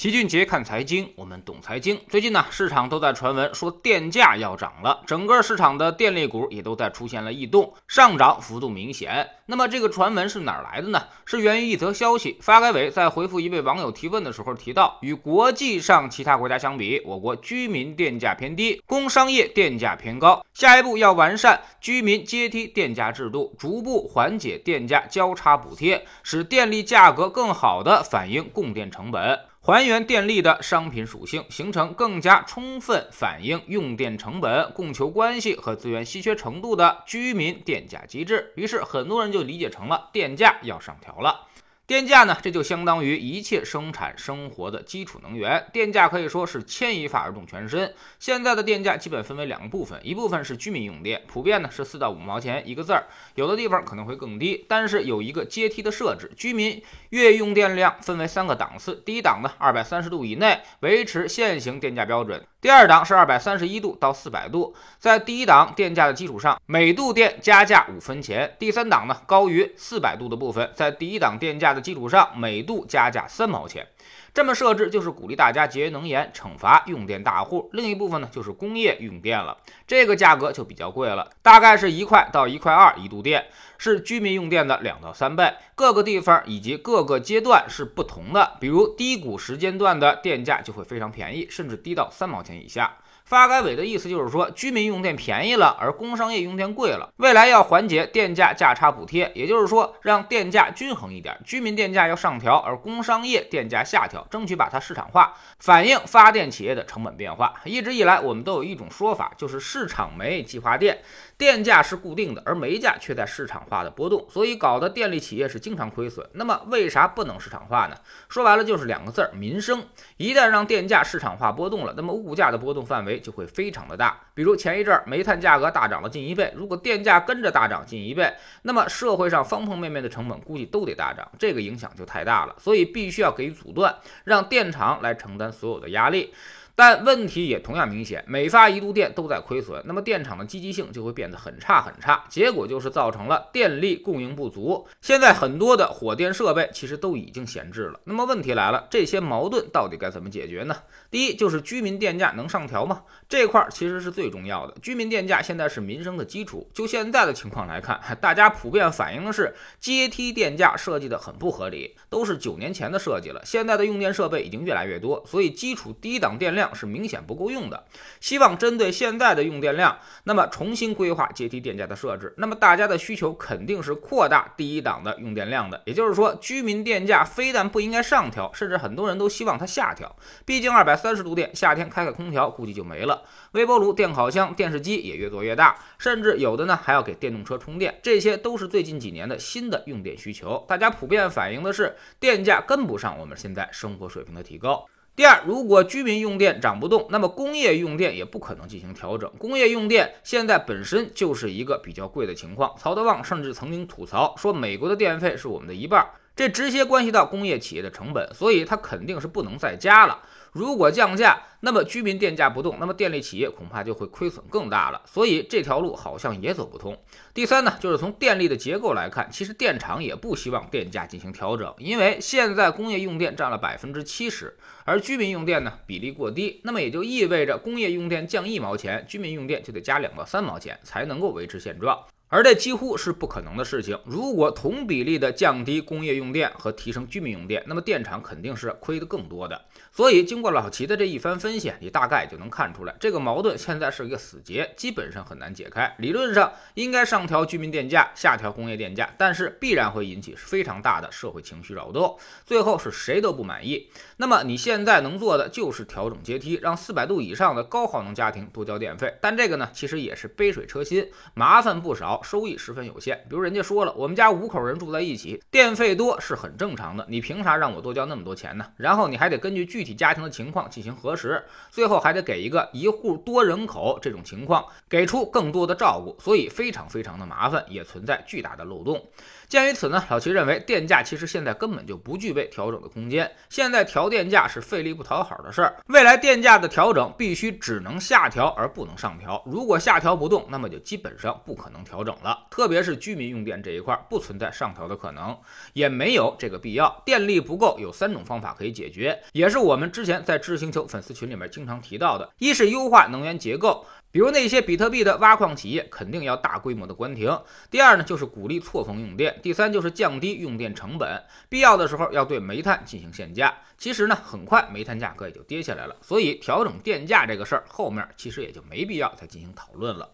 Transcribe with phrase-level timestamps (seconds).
[0.00, 2.00] 齐俊杰看财经，我们懂财经。
[2.08, 9.28] 最近呢，市场都在传闻说电价要涨了，整个市场的电力股也都在出现了异动，上涨幅度明显。
[9.44, 11.02] 那么这个传闻是哪来的呢？
[11.26, 12.38] 是源于一则消息。
[12.40, 20.42] 发改委在回复一位网友提问的时候提到，与国际上其他国家相比，我国居民电价偏低，工商业电价偏高。
[20.54, 29.38] 下一步要完善居民阶梯电价制度，逐步缓解电价交叉补贴，使电力价格更好地反映供电成本。
[29.62, 38.54] 还原电力的商品属性，形成更加充分反映用电成本、供求关系和资源稀缺程度的居民电价机制。
[38.56, 41.46] 于是，很多人就理解成了电价要上调了。
[41.90, 45.66] 电价呢，这就相当于一切生产生活的基础能源。
[45.72, 47.92] 电价可以说是牵一发而动全身。
[48.20, 54.64] 现在的电价基本分为两个部分，一部分是居民用电，普遍呢是四到五毛钱一个字儿，有的地方可能会更低。
[54.68, 62.40] 但是有一个阶梯的设置，居民月用电量分为三个档次，第一档呢二百三十度以内维持现行电价标准。
[62.60, 68.54] 第二档是二百三十一度到四百度，在第一档电价的基础上，每度电加价五分钱。
[68.58, 73.86] 第三档呢，高于四百度的部分，在第一档电价的基础上，每度加价三毛钱。
[74.32, 77.68] 这么设置就是鼓励大家节约能源，惩罚用电大户。
[77.72, 79.56] 另一部分呢，就是工业用电了，
[79.88, 85.52] 这个价格就比较贵了，大概是一块到一块二一度电，是居民用电的两到三倍。
[85.74, 92.99] 各个地方以及各个阶段是不同的，比如低谷时间段的电价就会非常便宜，甚至低到三毛钱以下。
[93.30, 97.08] 发改委的意思就是说，居民用电便宜了，而工商业用电贵了。
[97.18, 107.54] 未来要缓解电价价差补贴，也就是说让电价均衡一点，居民电价要上调，而工商业电价下调，争取把它市场化，反映发电企业的成本变化。
[107.64, 110.98] 一直以来，我们都有一种说法，就是市场煤计划电，
[111.38, 116.28] 电价是固定的，而煤价却在市场化的波动，所以搞得电力企业是经常亏损。
[116.32, 117.94] 那么为啥不能市场化呢？
[118.28, 119.84] 说白了就是两个字儿：民生。
[120.16, 123.19] 一旦让电价市场化波动了，那么物价的波动范围。
[123.20, 128.32] 就会非常的大，比如前一阵儿煤炭价格大涨了近一倍，如果电价跟着大涨近一倍，
[128.62, 133.94] 那么社会上方方面面的成本估计都得大涨，这个影响就太大了，所以必须要给予阻断，
[134.24, 136.32] 让电厂来承担所有的压力。
[136.80, 144.88] 但问题也同样明显，每发一度电都在亏损，那么电厂的积极性就会变得很差很差，结果就是造成了电力供应不足。
[145.02, 148.00] 现在很多的火电设备其实都已经闲置了。
[148.04, 150.74] 那么问题来了，这些矛盾到底该怎么解决呢？
[151.10, 153.02] 第一就是居民电价能上调吗？
[153.28, 154.74] 这块其实是最重要的。
[154.80, 156.66] 居民电价现在是民生的基础。
[156.72, 163.42] 就现在的情况来看， 大家普遍反映的是阶梯电价设计的很不合理，都是九年前的设计了。
[163.44, 166.69] 现在的用电设备已经越来越多，所以基础低档电量。
[166.74, 167.84] 是明显不够用的，
[168.20, 172.34] 希望针对现在的用电量，那么重新规划阶梯电价的设置。
[172.36, 180.14] 那么大家的需求肯定是扩大第一档的用电量的，也就是说，居民电价非但不应该上调，甚至很多人都希望它下调。
[180.44, 183.22] 毕竟二百三十度电，夏天开开空调估计就没了。
[183.52, 190.64] 微波炉、电烤箱、电视机也越做越大，甚至有的呢还要给电动车充电，这些都是最近几年的新的用电需求。
[190.68, 194.86] 大家普遍反映的是电价跟不上我们现在生活水平的提高。
[195.20, 199.30] 第二，如果居民用电涨不动，那么工业用电也不可能进行调整。
[199.36, 202.74] 工业用电现在本身就是一个比较贵的情况。
[202.78, 206.02] 曹德旺甚至曾经吐槽说，美国的电费是我们的一半，
[206.40, 210.22] 这直接关系到工业企业的成本，所以它肯定是不能再加了。
[210.52, 215.02] 如果降价，那么居民电价不动，那么电力企业恐怕就会亏损更大了。
[215.04, 216.98] 所以这条路好像也走不通。
[217.34, 232.02] 第三呢，就是从电力的结构来看，其实电厂也不希望电价进行调整，因为现在工业用电占了百分之七十，而居民用电呢比例过低，那么也就意味着工业用电降一毛钱，居民用电就得加两到三毛钱才能够维持现状。
[232.30, 233.98] 而这几乎是不可能的事情。
[234.04, 239.60] 如果同比例的降低工业用电和提升居民用电，那么电厂肯定是亏得更多的。
[239.90, 245.92] 所以，经过老齐的这一番分析，你大概就能看出来，这个矛盾现在是一个死结，基本上很难解开。
[245.98, 253.90] 理论上应该上调居民电价，下调工业电价，但是必然会引起非常大的社会情绪扰动，最后是谁都不满意。
[254.18, 259.12] 那么你现在能做的就是调整阶梯，让四百度以上的高耗能家庭多交电费。
[259.20, 262.19] 但这个呢，其实也是杯水车薪，麻烦不少。
[262.22, 263.16] 收益十分有限。
[263.28, 267.04] 比如人家说了，我们家五口人住在一起，电费多是很正常的。
[267.08, 268.66] 你凭啥让我多交那么多钱呢？
[268.76, 279.02] 然后你还得根据具体家庭的情况进行核实，最后还得给一个一户多人口这种情况给出更多的照顾，所以非常非常的麻烦，也存在巨大的漏洞。
[279.48, 283.28] 鉴于此呢，老齐认为电价其实现在根本就不具备调整的空间。
[283.48, 289.42] 现在调电价是费力不讨好的事儿，未来电价的调整必须只能下调而不能上调。
[289.44, 292.09] 如果下调不动，那么就基本上不可能调整。
[292.10, 295.38] 整了，特别是居民用电这一块不存在上调的可能，
[295.74, 297.00] 也没有这个必要。
[297.06, 303.86] 电力不够有三种方法可以解决，也是我们之前在知识星球粉丝群里面经常提到的：一是优化能源结构。
[304.12, 307.40] 比如那些比特币的挖矿企业肯定要大规模的关停。
[307.70, 309.38] 第二呢，就是鼓励错峰用电。
[309.40, 313.56] 第三就是降低用电成本，必要的时候要对煤炭进行限价。
[313.78, 320.10] 其实呢，很快煤炭价格也就跌下来了，所以调整电价这个事儿后面其实也就没必要再进行讨论了。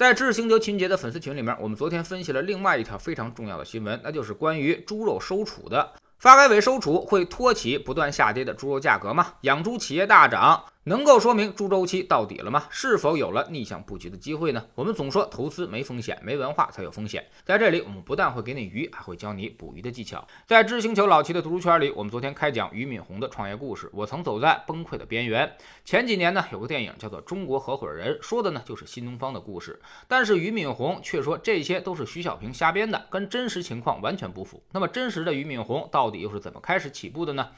[0.00, 5.92] 在知识星球秦杰的粉丝群里面，我们昨天分析了另外一条非常重要的新闻，那就是关于猪肉收储的。
[6.18, 9.34] 发改委收储会托起不断下跌的猪肉价格吗？
[9.42, 10.64] 养猪企业大涨。
[10.84, 12.64] 能够说明猪周期到底了吗？
[12.70, 14.64] 是否有了逆向布局的机会呢？
[14.74, 17.22] 我们总说投资没风险，没文化才有风险。
[17.44, 20.26] 在这里，我们不但会给你鱼，还会教你捕鱼的技巧。
[20.46, 23.90] 在知星球老齐的读书圈里，我们昨天开讲俞敏洪的创业故事。
[23.92, 25.54] 我曾走在崩溃的边缘。
[25.84, 29.78] 前几年呢，有个电影叫做《中国合伙人》，说的呢就是新东方的故事。
[30.08, 34.62] 但是俞敏洪却说这些都是徐小平瞎编的，跟真实情况完全不符。
[34.72, 37.50] 那么真实的俞敏洪到底又是怎么开始起步的呢？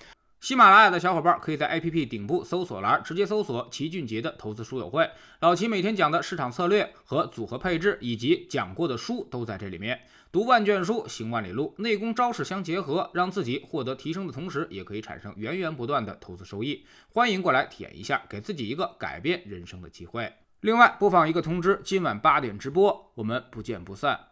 [0.42, 5.08] 喜马拉雅的小伙伴可以在 APP 顶部搜索栏直接搜索齐俊杰的投资书友会，
[5.38, 10.00] 老齐每天讲的市场策略和组合配置，以及讲过的书都在这里面。
[10.32, 16.84] 读万卷书，行万里路，内功招式相结合，让自己获得提升的同时，也可以产生源源不断的投资收益。
[17.12, 20.32] 欢迎过来体验一下，给自己一个改变人生的机会。
[20.62, 24.31] 另外，播放一个通知：今晚八点直播，我们不见不散。